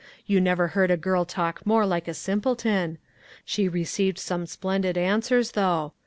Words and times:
You 0.25 0.41
never 0.41 0.69
heard 0.69 0.89
a 0.89 0.97
girl 0.97 1.25
talk 1.25 1.63
more 1.63 1.85
like 1.85 2.07
a 2.07 2.15
simpleton! 2.15 2.97
She 3.45 3.67
received 3.67 4.17
some 4.17 4.47
splendid 4.47 4.97
answers, 4.97 5.51
though. 5.51 5.93